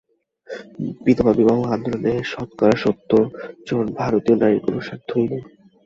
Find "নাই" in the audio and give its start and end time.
5.27-5.43